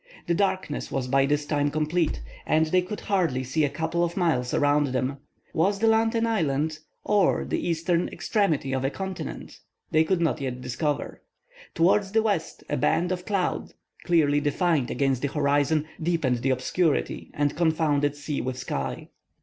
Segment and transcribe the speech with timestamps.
[0.25, 4.17] The darkness was by this time complete, and they could hardly see a couple of
[4.17, 5.19] miles around them.
[5.53, 9.59] Was the land an island, or the eastern extremity of a continent?
[9.91, 11.21] They could not yet discover.
[11.75, 17.29] Towards the west a band of cloud, clearly defined against the horizon, deepened the obscurity,
[17.35, 19.09] and confounded sea with sky.